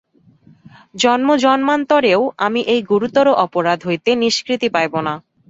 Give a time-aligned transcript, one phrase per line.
[0.95, 5.13] জন্মজন্মান্তরেও আমি এই গুরুতর অপরাধ হইতে নিষ্কৃতি পাইব না।